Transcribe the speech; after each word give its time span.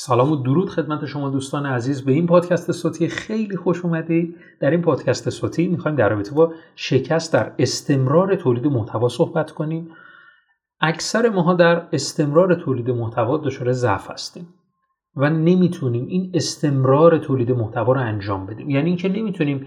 سلام 0.00 0.32
و 0.32 0.36
درود 0.36 0.70
خدمت 0.70 1.06
شما 1.06 1.30
دوستان 1.30 1.66
عزیز. 1.66 2.04
به 2.04 2.12
این 2.12 2.26
پادکست 2.26 2.72
صوتی 2.72 3.08
خیلی 3.08 3.56
خوش 3.56 3.84
اومدید. 3.84 4.36
در 4.60 4.70
این 4.70 4.82
پادکست 4.82 5.30
صوتی 5.30 5.68
می‌خوایم 5.68 5.96
در 5.96 6.08
رابطه 6.08 6.34
با 6.34 6.52
شکست 6.76 7.32
در 7.32 7.52
استمرار 7.58 8.34
تولید 8.34 8.66
محتوا 8.66 9.08
صحبت 9.08 9.50
کنیم. 9.50 9.88
اکثر 10.80 11.28
ماها 11.28 11.54
در 11.54 11.82
استمرار 11.92 12.54
تولید 12.54 12.90
محتوا 12.90 13.38
دچار 13.38 13.72
ضعف 13.72 14.10
هستیم 14.10 14.48
و 15.16 15.30
نمی‌تونیم 15.30 16.06
این 16.06 16.30
استمرار 16.34 17.18
تولید 17.18 17.52
محتوا 17.52 17.92
رو 17.92 18.00
انجام 18.00 18.46
بدیم. 18.46 18.70
یعنی 18.70 18.88
اینکه 18.88 19.08
نمی‌تونیم 19.08 19.66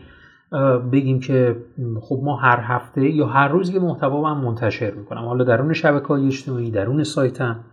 بگیم 0.92 1.20
که 1.20 1.56
خب 2.02 2.20
ما 2.24 2.36
هر 2.36 2.60
هفته 2.62 3.10
یا 3.10 3.28
هر 3.28 3.48
روز 3.48 3.70
یه 3.70 3.80
محتوا 3.80 4.22
من 4.22 4.42
منتشر 4.44 4.92
می‌کنم. 4.92 5.26
حالا 5.26 5.44
درون 5.44 5.74
شبکه 5.74 6.08
های 6.08 6.28
اجتماعی 6.28 6.72
درون 6.72 7.04
سایتم 7.04 7.64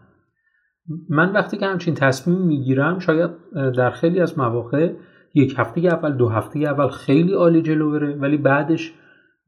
من 1.09 1.32
وقتی 1.32 1.57
که 1.57 1.66
همچین 1.66 1.95
تصمیم 1.95 2.39
می‌گیرم 2.39 2.98
شاید 2.98 3.30
در 3.77 3.91
خیلی 3.91 4.20
از 4.20 4.38
مواقع 4.38 4.92
یک 5.34 5.55
هفته 5.59 5.80
اول 5.80 6.12
دو 6.12 6.29
هفته 6.29 6.59
اول 6.59 6.88
خیلی 6.88 7.33
عالی 7.33 7.62
جلو 7.62 7.91
بره 7.91 8.16
ولی 8.16 8.37
بعدش 8.37 8.95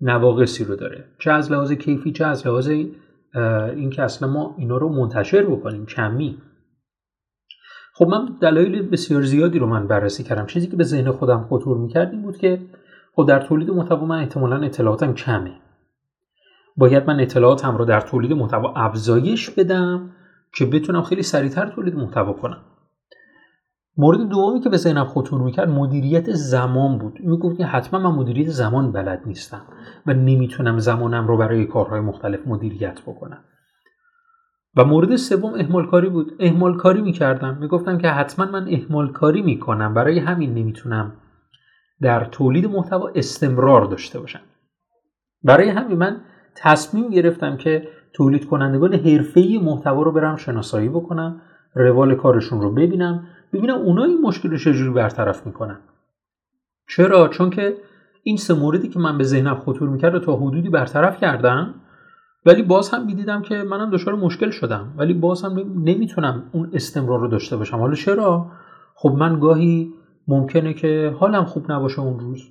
نواقصی 0.01 0.65
رو 0.65 0.77
داره. 0.77 1.05
چه 1.19 1.33
از 1.33 1.53
لحاظ 1.53 1.73
کیفی 1.73 2.12
چه 2.12 2.25
از 2.27 2.47
لحاظ 2.47 2.69
این 2.69 3.91
که 3.91 4.03
اصلا 4.03 4.29
ما 4.29 4.55
اینا 4.59 4.77
رو 4.77 4.89
منتشر 4.89 5.43
بکنیم 5.43 5.87
کمی. 5.87 6.39
خب 7.95 8.07
من 8.07 8.29
دلایل 8.41 8.83
بسیار 8.83 9.23
زیادی 9.23 9.59
رو 9.59 9.67
من 9.67 9.87
بررسی 9.87 10.25
کردم. 10.25 10.47
چیزی 10.47 10.67
که 10.67 10.77
به 10.77 10.84
ذهن 10.84 11.11
خودم 11.11 11.47
خطور 11.51 11.79
می‌کرد 11.79 12.11
این 12.11 12.23
بود 12.23 12.37
که 12.37 12.61
خب 13.17 13.27
در 13.29 13.41
تولید 13.41 13.70
محتوا 13.70 14.07
من 14.07 14.19
احتمالا 14.19 14.57
اطلاعاتم 14.57 15.15
کمه. 15.15 15.53
باید 16.77 17.07
من 17.07 17.20
اطلاعاتم 17.20 17.77
رو 17.77 17.84
در 17.84 18.01
تولید 18.01 18.33
محتوا 18.33 18.73
افزایش 18.77 19.51
بدم 19.51 20.11
که 20.55 20.67
بتونم 20.67 21.03
خیلی 21.03 21.23
سریعتر 21.23 21.67
تولید 21.67 21.95
محتوا 21.95 22.33
کنم. 22.33 22.65
مورد 23.97 24.29
دومی 24.29 24.61
که 24.61 24.69
به 24.69 24.77
ذهنم 24.77 25.05
خطور 25.05 25.43
می‌کرد 25.43 25.69
مدیریت 25.69 26.33
زمان 26.33 26.98
بود. 26.98 27.19
می‌گفت 27.20 27.57
که 27.57 27.67
حتما 27.67 28.01
من 28.01 28.17
مدیریت 28.17 28.48
زمان 28.48 28.92
بلد 28.92 29.23
نیستم 29.27 29.62
و 30.07 30.15
نمی‌تونم 30.15 30.79
زمانم 30.79 31.27
رو 31.27 31.37
برای 31.37 31.67
کارهای 31.67 32.01
مختلف 32.01 32.47
مدیریت 32.47 33.01
بکنم. 33.03 33.45
و 34.77 34.84
مورد 34.84 35.17
سوم 35.17 35.55
اهمال 35.55 35.87
کاری 35.87 36.09
بود. 36.09 36.33
اهمال 36.41 36.77
کاری 36.77 37.03
می‌کردم. 37.03 37.59
می‌گفتم 37.59 37.98
که 37.98 38.09
حتما 38.09 38.47
من 38.47 38.69
اهمال 38.69 39.12
کاری 39.12 39.42
می‌کنم. 39.42 39.95
برای 39.95 40.19
همین 40.19 40.55
نمی‌تونم 40.55 41.12
در 42.01 42.25
تولید 42.25 42.67
محتوا 42.67 43.09
استمرار 43.14 43.85
داشته 43.85 44.20
باشم. 44.20 44.41
برای 45.42 45.69
همین 45.69 45.98
من 45.98 46.20
تصمیم 46.55 47.11
گرفتم 47.11 47.57
که 47.57 47.89
تولید 48.12 48.47
کنندگان 48.47 48.94
حرفه‌ای 48.94 49.58
محتوا 49.58 50.03
رو 50.03 50.12
برم 50.12 50.36
شناسایی 50.36 50.89
بکنم 50.89 51.41
روال 51.75 52.14
کارشون 52.14 52.61
رو 52.61 52.70
ببینم 52.70 53.27
ببینم 53.52 53.78
اونا 53.78 54.05
این 54.05 54.20
مشکل 54.20 54.50
رو 54.50 54.56
چجوری 54.56 54.91
برطرف 54.91 55.47
می‌کنن. 55.47 55.78
چرا؟ 56.89 57.28
چون 57.28 57.50
که 57.50 57.77
این 58.22 58.36
سه 58.36 58.55
موردی 58.55 58.89
که 58.89 58.98
من 58.98 59.19
به 59.19 59.25
ذهنم 59.25 59.55
خطور 59.55 59.89
می‌کرد 59.89 60.22
تا 60.22 60.36
حدودی 60.36 60.69
برطرف 60.69 61.20
کردم 61.20 61.75
ولی 62.47 62.62
باز 62.62 62.91
هم 62.91 63.06
می‌دیدم 63.06 63.42
که 63.42 63.62
منم 63.62 63.91
دچار 63.91 64.14
مشکل 64.14 64.50
شدم. 64.50 64.95
ولی 64.97 65.14
باز 65.14 65.42
هم 65.42 65.58
نمی‌تونم 65.84 66.42
اون 66.52 66.70
استمرار 66.72 67.20
رو 67.20 67.28
داشته 67.28 67.56
باشم. 67.56 67.77
حالا 67.77 67.95
چرا؟ 67.95 68.47
خب 68.95 69.11
من 69.11 69.41
گاهی 69.41 69.92
ممکنه 70.28 70.74
که 70.74 71.17
حالم 71.19 71.45
خوب 71.45 71.72
نباشه 71.72 72.00
اون 72.00 72.20
روز. 72.20 72.50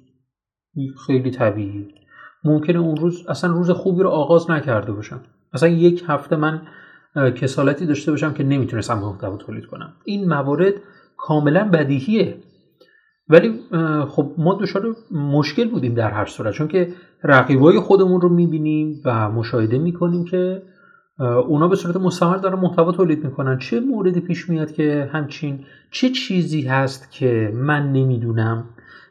خیلی 1.07 1.31
طبیعی. 1.31 1.88
ممکنه 2.44 2.79
اون 2.79 2.95
روز 2.95 3.27
اصلا 3.27 3.53
روز 3.53 3.71
خوبی 3.71 4.03
رو 4.03 4.09
آغاز 4.09 4.51
نکرده 4.51 4.91
باشم. 4.91 5.21
مثلا 5.53 5.69
یک 5.69 6.03
هفته 6.08 6.36
من 6.36 6.61
کسالتی 7.36 7.86
داشته 7.86 8.11
باشم 8.11 8.33
که 8.33 8.44
نمی‌تونستم 8.44 9.00
محتوا 9.00 9.38
تولید 9.38 9.66
کنم. 9.66 9.94
این 10.03 10.30
موارد 10.30 10.73
کاملا 11.17 11.69
بدیهیه. 11.73 12.38
ولی 13.30 13.59
خب 14.08 14.31
ما 14.38 14.53
دچار 14.61 14.95
مشکل 15.11 15.69
بودیم 15.69 15.94
در 15.94 16.11
هر 16.11 16.25
صورت. 16.25 16.53
چون 16.53 16.67
که 16.67 16.88
رقیبای 17.23 17.80
خودمون 17.80 18.22
رو 18.22 18.29
می‌بینیم 18.29 19.01
و 19.06 19.29
مشاهده 19.29 19.78
می‌کنیم 19.78 20.25
که 20.25 20.62
اونا 21.47 21.68
به 21.68 21.75
صورت 21.75 21.96
مستمر 21.96 22.38
دارن 22.38 22.59
محتوا 22.59 22.91
تولید 22.91 23.23
می‌کنن. 23.23 23.57
چه 23.57 23.79
موردی 23.79 24.19
پیش 24.19 24.50
میاد 24.50 24.72
که 24.72 25.09
همچین 25.13 25.66
چه 25.91 26.09
چیزی 26.09 26.62
هست 26.62 27.12
که 27.12 27.52
من 27.56 27.91
نمی‌دونم؟ 27.91 28.66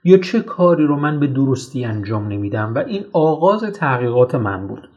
یا 0.05 0.19
چه 0.19 0.41
کاری 0.41 0.87
رو 0.87 0.97
من 0.97 1.21
به 1.21 1.27
درستی 1.27 1.85
انجام 1.85 2.29
نمیدم؟ 2.29 2.75
و 2.75 2.79
این 2.79 3.05
آغاز 3.13 3.63
تحقیقات 3.63 4.35
من 4.35 4.67
بود. 4.67 4.89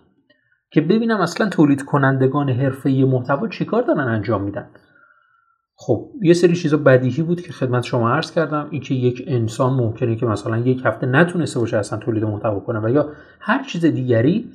که 0.71 0.81
ببینم 0.81 1.21
اصلا 1.21 1.49
تولید 1.49 1.83
کنندگان 1.83 2.49
حرفه 2.49 2.89
محتوا 2.89 3.47
چیکار 3.47 3.81
دارن 3.81 4.07
انجام 4.07 4.43
میدن. 4.43 4.69
خب 5.75 6.09
یه 6.21 6.33
سری 6.33 6.55
چیزا 6.55 6.77
بدیهی 6.77 7.23
بود 7.23 7.41
که 7.41 7.53
خدمت 7.53 7.83
شما 7.83 8.09
عرض 8.09 8.31
کردم. 8.31 8.67
اینکه 8.71 8.93
یک 8.93 9.23
انسان 9.27 9.73
ممکنه 9.73 10.15
که 10.15 10.25
مثلا 10.25 10.57
یک 10.57 10.81
هفته 10.85 11.07
نتونسته 11.07 11.59
باشه 11.59 11.77
اصلا 11.77 11.99
تولید 11.99 12.23
محتوا 12.23 12.59
کنه 12.59 12.79
و 12.79 12.89
یا 12.89 13.09
هر 13.39 13.63
چیز 13.63 13.85
دیگری 13.85 14.51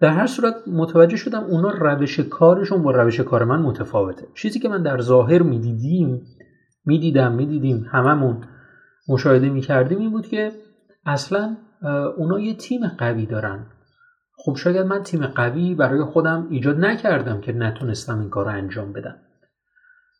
در 0.00 0.08
هر 0.08 0.26
صورت 0.26 0.54
متوجه 0.72 1.16
شدم 1.16 1.44
اونا 1.44 1.70
روش 1.70 2.20
کارشون 2.20 2.82
با 2.82 2.90
روش 2.90 3.20
کار 3.20 3.44
من 3.44 3.62
متفاوته. 3.62 4.26
چیزی 4.34 4.58
که 4.58 4.68
من 4.68 4.82
در 4.82 5.00
ظاهر 5.00 5.42
می‌دیدیم 5.42 6.22
می‌دیدم 6.84 7.32
می‌دیدیم 7.32 7.86
هممون 7.90 8.40
مشاهده 9.08 9.48
می‌کردیم 9.48 9.98
این 9.98 10.10
بود 10.10 10.26
که 10.26 10.52
اصلا 11.06 11.56
اونا 12.16 12.40
یه 12.40 12.54
تیم 12.54 12.80
قوی 12.98 13.26
دارن. 13.26 13.66
خب 14.44 14.56
شاید 14.56 14.86
من 14.86 15.02
تیم 15.02 15.26
قوی 15.26 15.74
برای 15.74 16.04
خودم 16.04 16.46
ایجاد 16.50 16.78
نکردم 16.78 17.40
که 17.40 17.52
نتونستم 17.52 18.20
این 18.20 18.30
کار 18.30 18.44
رو 18.44 18.50
انجام 18.50 18.92
بدم. 18.92 19.16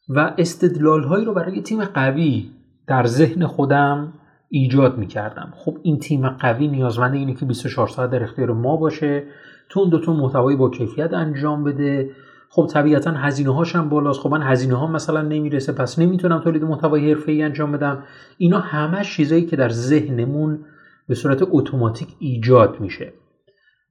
و 0.09 0.35
استدلال 0.39 1.05
هایی 1.05 1.25
رو 1.25 1.35
برای 1.35 1.63
تیم 1.63 1.85
قوی 1.85 2.51
در 2.87 3.07
ذهن 3.07 3.47
خودم 3.47 4.13
ایجاد 4.49 4.99
می‌کردم. 4.99 5.53
خب 5.57 5.79
این 5.83 5.99
تیم 5.99 6.29
قوی 6.29 6.69
نیازمند 6.69 7.15
اینه 7.15 7.35
که 7.35 7.45
24 7.47 7.89
ساعت 7.89 8.11
در 8.11 8.23
اختیار 8.23 8.53
ما 8.53 8.77
باشه 8.77 9.23
تون 9.69 9.89
دو 9.89 9.99
تون 9.99 10.17
محتوایی 10.17 10.57
با 10.57 10.71
کیفیت 10.71 11.13
انجام 11.13 11.65
بده. 11.65 12.11
خب 12.51 12.67
طبیعتا 12.73 13.11
هزینه 13.11 13.55
هاشم 13.55 13.89
بالاست. 13.89 14.21
خب 14.21 14.31
من 14.31 14.43
هزینه 14.43 14.75
ها 14.75 14.87
مثلا 14.87 15.23
نمی‌رسه 15.23 15.73
پس 15.73 15.99
نمی‌تونم 15.99 16.41
تولید 16.41 16.65
محتوای 16.65 17.13
حرفه‌ای 17.13 17.43
انجام 17.43 17.73
بدم. 17.73 18.03
اینا 18.39 18.59
همه 18.59 19.05
چیزایی 19.05 19.47
که 19.47 19.57
در 19.57 19.69
ذهنمون 19.69 20.65
به 21.09 21.15
صورت 21.15 21.39
اتوماتیک 21.51 22.09
ایجاد 22.19 22.81
میشه. 22.81 23.13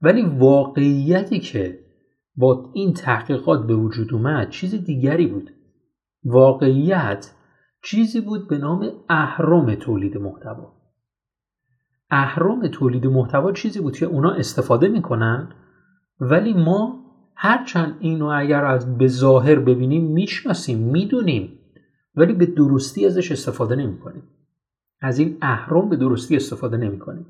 ولی 0.04 0.22
واقعیتی 0.22 1.40
که 1.40 1.78
با 2.36 2.70
این 2.74 2.92
تحقیقات 2.92 3.66
به 3.66 3.74
وجود 3.74 4.14
اومد 4.14 4.50
چیز 4.50 4.74
دیگری 4.74 5.26
بود. 5.26 5.50
واقعیت 6.24 7.32
چیزی 7.84 8.20
بود 8.20 8.48
به 8.48 8.58
نام 8.58 8.92
اهرام 9.08 9.74
تولید 9.74 10.16
محتوا. 10.16 10.72
اهرام 12.10 12.68
تولید 12.68 13.06
محتوا 13.06 13.52
چیزی 13.52 13.80
بود 13.80 13.96
که 13.96 14.06
اونا 14.06 14.30
استفاده 14.30 14.88
می‌کنن 14.88 15.48
ولی 16.20 16.52
ما 16.52 17.04
هرچند 17.36 17.96
اینو 18.00 18.26
اگر 18.26 18.64
از 18.64 18.98
به 18.98 19.06
ظاهر 19.06 19.58
ببینیم 19.58 20.12
می‌شناسیم 20.12 20.78
می‌دونیم 20.78 21.58
ولی 22.14 22.32
به 22.32 22.46
درستی 22.46 23.06
ازش 23.06 23.32
استفاده 23.32 23.76
نمی‌کنیم. 23.76 24.22
از 25.00 25.18
این 25.18 25.38
اهرام 25.42 25.88
به 25.88 25.96
درستی 25.96 26.36
استفاده 26.36 26.76
نمی‌کنیم. 26.76 27.26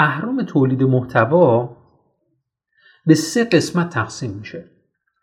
اهرام 0.00 0.42
تولید 0.42 0.82
محتوا 0.82 1.76
به 3.06 3.14
سه 3.14 3.44
قسمت 3.44 3.88
تقسیم 3.88 4.30
میشه. 4.38 4.64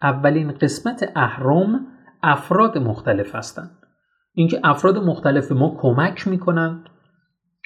اولین 0.01 0.51
قسمت 0.51 1.11
اهرام 1.15 1.88
افراد 2.23 2.77
مختلف 2.77 3.35
هستند 3.35 3.71
اینکه 4.33 4.59
افراد 4.63 4.97
مختلف 4.97 5.51
ما 5.51 5.77
کمک 5.81 6.27
می‌کنن 6.27 6.83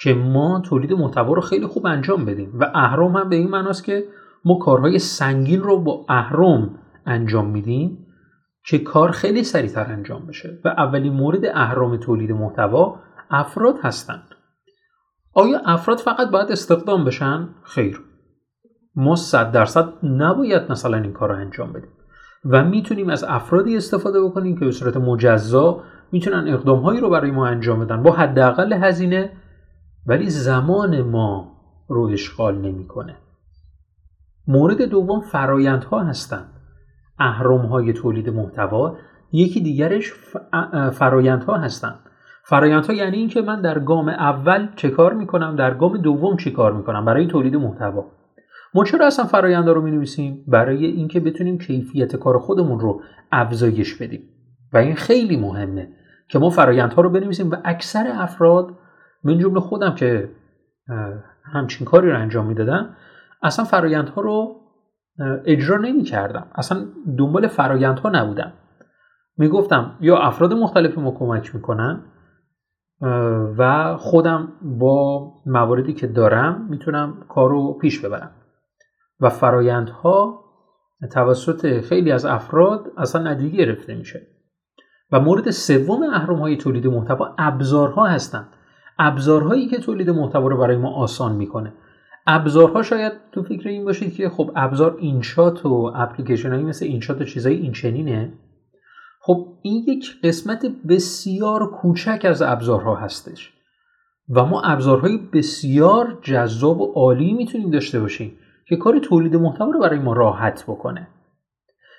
که 0.01 0.13
ما 0.13 0.61
تولید 0.65 0.93
محتوا 0.93 1.33
رو 1.33 1.41
خیلی 1.41 1.67
خوب 1.67 1.85
انجام 1.85 2.25
بدیم. 2.25 2.59
و 2.59 2.71
اهرام 2.73 3.15
هم 3.15 3.29
به 3.29 3.35
این 3.35 3.49
معناست 3.49 3.83
که 3.83 4.03
ما 4.45 4.55
کارهای 4.55 4.99
سنگین 4.99 5.61
رو 5.61 5.79
با 5.83 6.05
اهرام 6.09 6.79
انجام 7.05 7.49
میدیم 7.49 8.07
که 8.65 8.79
کار 8.79 9.11
خیلی 9.11 9.43
سریعتر 9.43 9.85
انجام 9.91 10.27
بشه. 10.27 10.59
و 10.65 10.67
اولین 10.67 11.13
مورد 11.13 11.45
اهرام 11.45 11.97
تولید 11.97 12.31
محتوا 12.31 12.99
افراد 13.29 13.75
هستند. 13.83 14.23
آیا 15.33 15.61
افراد 15.65 15.97
فقط 15.97 16.31
باید 16.31 16.51
استخدام 16.51 17.05
بشن؟ 17.05 17.49
خیر. 17.63 18.01
ما 18.95 19.15
صد 19.15 19.51
درصد 19.51 19.89
نباید 20.03 20.71
مثلا 20.71 20.97
این 20.97 21.13
کار 21.13 21.29
رو 21.29 21.35
انجام 21.35 21.73
بدیم. 21.73 21.89
و 22.45 22.63
می‌تونیم 22.63 23.09
از 23.09 23.23
افرادی 23.23 23.77
استفاده 23.77 24.21
بکنیم 24.21 24.57
که 24.59 24.65
به 24.65 24.71
صورت 24.71 24.97
مجزا 24.97 25.83
می‌تونن 26.11 26.47
اقدامهایی 26.47 26.99
رو 26.99 27.09
برای 27.09 27.31
ما 27.31 27.47
انجام 27.47 27.79
بدن. 27.79 28.03
با 28.03 28.11
حداقل 28.11 28.73
هزینه 28.73 29.31
ولی 30.05 30.29
زمان 30.29 31.01
ما 31.01 31.51
رو 31.87 32.01
اشغال 32.01 32.57
نمی‌کنه. 32.57 33.17
مورد 34.47 34.81
دوم 34.81 35.21
فرایندها 35.21 36.03
هستند. 36.03 36.53
اهرمهای 37.19 37.93
تولید 37.93 38.29
محتوا 38.29 38.97
یکی 39.31 39.61
دیگرش 39.61 40.13
فرایندها 40.91 41.57
هستند. 41.57 41.99
فرایندها 42.51 42.93
یعنی 42.93 43.17
اینکه 43.17 43.41
من 43.41 43.61
در 43.61 43.79
گام 43.79 44.09
اول 44.09 44.67
چه 44.75 44.89
کار 44.89 45.13
می‌کنم؟ 45.13 45.55
در 45.55 45.73
گام 45.73 45.97
دوم 45.97 46.37
چه 46.37 46.51
کار 46.51 46.73
می‌کنم؟ 46.73 47.05
برای 47.05 47.27
تولید 47.27 47.55
محتوا. 47.55 48.05
ما 48.73 48.83
چرا 48.83 49.07
اصلا 49.07 49.25
فراینده 49.25 49.73
رو 49.73 49.81
می 49.81 49.91
نویسیم 49.91 50.45
برای 50.47 50.85
اینکه 50.85 51.19
بتونیم 51.19 51.57
کیفیت 51.57 52.15
کار 52.15 52.39
خودمون 52.39 52.79
رو 52.79 53.01
افزایش 53.31 53.95
بدیم. 53.95 54.21
و 54.73 54.77
این 54.77 54.95
خیلی 54.95 55.37
مهمه 55.37 55.87
که 56.29 56.39
ما 56.39 56.49
فرایندها 56.49 57.01
رو 57.01 57.09
بنویسیم 57.09 57.51
و 57.51 57.55
اکثر 57.65 58.11
افراد 58.13 58.67
من 59.23 59.39
جمله 59.39 59.59
خودم 59.59 59.95
که 59.95 60.29
همچین 61.53 61.87
کاری 61.87 62.11
رو 62.11 62.19
انجام 62.19 62.45
می‌دادم 62.45 62.95
اصلا 63.43 63.65
فرایندها 63.65 64.21
رو 64.21 64.55
اجرا 65.45 65.77
نمی 65.77 66.03
کردم 66.03 66.47
اصلا 66.55 66.85
دنبال 67.17 67.47
فرایندها 67.47 68.09
نبودم. 68.09 68.53
می‌گفتم 69.37 69.97
یا 70.01 70.17
افراد 70.17 70.53
مختلف 70.53 70.97
ما 70.97 71.11
کمک 71.11 71.55
می‌کنن 71.55 72.01
و 73.57 73.95
خودم 73.97 74.53
با 74.61 75.31
مواردی 75.45 75.93
که 75.93 76.07
دارم 76.07 76.67
می‌تونم 76.69 77.25
کار 77.29 77.49
رو 77.49 77.73
پیش 77.73 77.99
ببرم. 77.99 78.31
و 79.19 79.29
فرایندها 79.29 80.43
توسط 81.11 81.81
خیلی 81.81 82.11
از 82.11 82.25
افراد 82.25 82.91
اصلا 82.97 83.23
ندیگه 83.23 83.57
گرفته 83.57 83.95
میشه. 83.95 84.27
و 85.11 85.19
مورد 85.19 85.49
سوم 85.49 86.03
اهرم 86.03 86.39
های 86.39 86.57
تولید 86.57 86.87
محتوا 86.87 87.35
ابزارها 87.37 88.05
هستند. 88.05 88.47
ابزارهایی 88.99 89.67
که 89.67 89.77
تولید 89.77 90.09
محتوا 90.09 90.47
رو 90.47 90.57
برای 90.57 90.77
ما 90.77 90.93
آسان 90.93 91.35
می‌کنه. 91.35 91.73
ابزارها 92.27 92.83
شاید 92.83 93.13
تو 93.31 93.43
فکر 93.43 93.69
این 93.69 93.85
باشید 93.85 94.13
که 94.13 94.29
خب 94.29 94.51
ابزار 94.55 94.97
اینشات 94.99 95.65
و 95.65 95.91
اپلیکیشن 95.95 96.49
هایی 96.49 96.63
مثل 96.63 96.85
اینشات 96.85 97.21
و 97.21 97.23
چیزای 97.23 97.55
این 97.55 97.71
چنینه 97.71 98.33
خب 99.23 99.47
این 99.61 99.85
یک 99.87 100.21
قسمت 100.23 100.65
بسیار 100.89 101.71
کوچک 101.71 102.21
از 102.23 102.41
ابزارها 102.41 102.95
هستش 102.95 103.53
و 104.29 104.45
ما 104.45 104.61
ابزارهای 104.61 105.17
بسیار 105.33 106.19
جذاب 106.21 106.81
و 106.81 106.93
عالی 106.93 107.33
می‌تونیم 107.33 107.69
داشته 107.69 107.99
باشیم 107.99 108.37
که 108.67 108.75
کار 108.75 108.99
تولید 108.99 109.35
محتوا 109.35 109.71
رو 109.71 109.79
برای 109.79 109.99
ما 109.99 110.13
راحت 110.13 110.63
بکنه. 110.63 111.07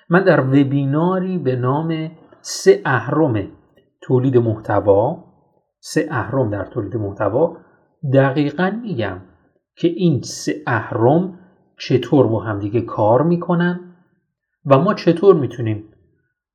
من 0.09 0.23
در 0.23 0.41
وبیناری 0.41 1.37
به 1.37 1.55
نام 1.55 2.11
سه 2.41 2.81
اهرم 2.85 3.47
تولید 4.01 4.37
محتوا 4.37 5.23
سه 5.79 6.07
اهرم 6.11 6.49
در 6.49 6.65
تولید 6.65 6.95
محتوا 6.95 7.57
دقیقا 8.13 8.79
میگم 8.83 9.21
که 9.77 9.87
این 9.87 10.21
سه 10.21 10.55
اهرم 10.67 11.39
چطور 11.79 12.27
با 12.27 12.39
همدیگه 12.39 12.81
کار 12.81 13.21
می‌کنن 13.21 13.79
و 14.65 14.77
ما 14.77 14.93
چطور 14.93 15.35
می‌تونیم 15.35 15.92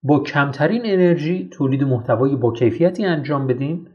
با 0.02 0.20
کمترین 0.20 0.82
انرژی 0.84 1.48
تولید 1.52 1.84
محتوایی 1.84 2.36
با 2.36 2.52
کیفیتی 2.52 3.04
انجام 3.04 3.46
بدیم 3.46 3.86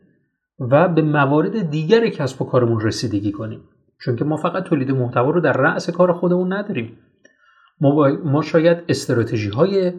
و 0.59 0.89
به 0.89 1.01
موارد 1.01 1.69
دیگر 1.69 2.09
کسب 2.09 2.41
و 2.41 2.45
کارمون 2.45 2.81
رسیدگی 2.81 3.31
کنیم. 3.31 3.59
چون 4.01 4.15
که 4.15 4.25
ما 4.25 4.37
فقط 4.37 4.63
تولید 4.63 4.91
محتوا 4.91 5.29
رو 5.29 5.41
در 5.41 5.53
رأس 5.53 5.89
کار 5.89 6.13
خودمون 6.13 6.53
نداریم. 6.53 6.97
ما, 7.81 8.07
ما 8.23 8.41
شاید 8.41 8.77
استراتژی 8.89 9.49
های 9.49 9.93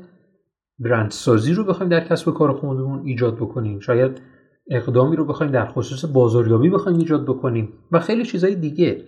برندسازی 0.79 1.55
رو 1.55 1.65
بخوایم 1.65 1.91
در 1.91 2.05
کسب 2.05 2.29
و 2.29 2.33
کار 2.33 2.53
خودمون 2.53 3.03
ایجاد 3.05 3.37
بکنیم. 3.37 3.81
شاید 3.81 4.23
اقدامی 4.71 5.17
رو 5.17 5.25
بخوایم 5.25 5.53
در 5.53 5.67
خصوص 5.67 6.05
بازاریابی 6.13 6.71
بخوایم 6.71 6.99
ایجاد 6.99 7.25
بکنیم 7.25 7.73
و 7.93 8.01
خیلی 8.01 8.25
چیزهای 8.25 8.55
دیگه. 8.55 9.05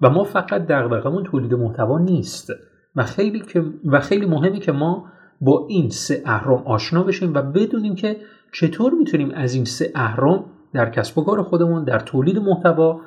و 0.00 0.10
ما 0.10 0.24
فقط 0.24 0.66
دغدغمون 0.66 1.24
تولید 1.24 1.54
محتوا 1.54 1.98
نیست. 1.98 2.50
و 2.96 3.02
خیلی 3.02 3.40
که 3.40 3.64
و 3.84 4.00
خیلی 4.00 4.26
مهمی 4.26 4.60
که 4.60 4.72
ما 4.72 5.04
با 5.40 5.66
این 5.68 5.90
سه 5.90 6.22
اهرام 6.26 6.62
آشنا 6.66 7.02
بشیم 7.02 7.34
و 7.34 7.42
بدونیم 7.42 7.94
که 7.94 8.16
چطور 8.52 8.92
می‌تونیم 8.92 9.30
از 9.30 9.54
این 9.54 9.64
سه 9.64 9.92
اهرام 9.94 10.44
در 10.74 10.90
کسب 10.90 11.18
و 11.18 11.24
کار 11.24 11.42
خودمون 11.42 11.84
در 11.84 11.98
تولید 11.98 12.38
محتوا 12.38 13.00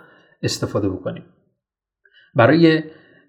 استفاده 0.43 0.89
بکنیم. 0.89 1.23
برای 2.35 2.83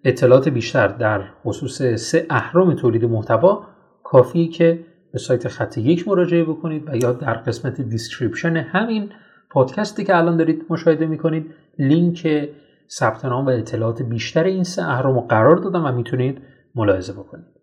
اطلاعات 0.05 0.49
بیشتر 0.49 0.89
در 0.89 1.25
خصوص 1.45 1.83
سه 1.83 2.27
اهرام 2.31 2.75
تولید 2.75 3.05
محتوا 3.05 3.67
کافیه 4.05 4.49
که 4.49 4.85
به 5.13 5.19
سایت 5.19 5.49
خط 5.49 5.79
یک 5.79 6.09
مراجعه 6.09 6.45
بکنید 6.45 6.89
و 6.89 6.97
یا 6.97 7.13
در 7.13 7.35
قسمت 7.35 7.81
description 7.81 8.57
همین 8.57 9.11
پادکستی 9.51 10.05
که 10.05 10.17
الان 10.17 10.37
دارید 10.37 10.67
مشاهده 10.71 11.07
می‌کنید 11.07 11.55
لینک 11.79 12.49
ثبت 12.91 13.25
نام 13.25 13.47
و 13.47 13.49
اطلاعات 13.49 14.03
بیشتر 14.03 14.45
این 14.45 14.65
سه 14.65 14.83
اهرام 14.83 15.15
رو 15.15 15.21
قرار 15.21 15.57
دادم 15.57 15.85
و 15.85 15.93
می‌تونید 15.93 16.39
ملاحظه 16.75 17.13
بکنید. 17.13 17.62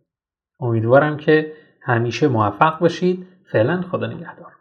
امیدوارم 0.59 1.17
که 1.17 1.53
همیشه 1.81 2.27
موفق 2.27 2.79
باشید. 2.79 3.27
فعلا 3.45 3.81
خدا 3.81 4.07
نگهدار. 4.07 4.58